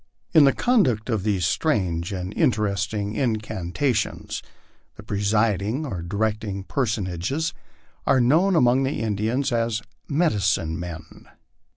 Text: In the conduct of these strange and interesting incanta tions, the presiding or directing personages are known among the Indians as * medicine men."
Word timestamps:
In 0.33 0.45
the 0.45 0.51
conduct 0.51 1.11
of 1.11 1.21
these 1.21 1.45
strange 1.45 2.11
and 2.11 2.33
interesting 2.33 3.13
incanta 3.13 3.93
tions, 3.93 4.41
the 4.95 5.03
presiding 5.03 5.85
or 5.85 6.01
directing 6.01 6.63
personages 6.63 7.53
are 8.07 8.19
known 8.19 8.55
among 8.55 8.81
the 8.81 8.99
Indians 8.99 9.51
as 9.51 9.83
* 10.01 10.05
medicine 10.09 10.79
men." 10.79 11.27